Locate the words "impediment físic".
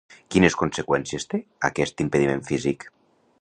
2.07-2.89